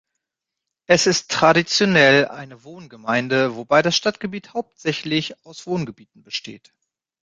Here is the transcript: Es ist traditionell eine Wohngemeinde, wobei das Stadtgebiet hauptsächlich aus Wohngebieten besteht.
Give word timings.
Es 0.87 1.05
ist 1.05 1.29
traditionell 1.29 2.25
eine 2.25 2.63
Wohngemeinde, 2.63 3.55
wobei 3.55 3.83
das 3.83 3.95
Stadtgebiet 3.95 4.55
hauptsächlich 4.55 5.45
aus 5.45 5.67
Wohngebieten 5.67 6.23
besteht. 6.23 6.73